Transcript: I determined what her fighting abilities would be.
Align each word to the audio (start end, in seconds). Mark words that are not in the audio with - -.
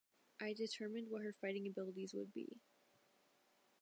I 0.41 0.53
determined 0.53 1.11
what 1.11 1.21
her 1.21 1.31
fighting 1.31 1.67
abilities 1.67 2.15
would 2.15 2.33
be. 2.33 2.59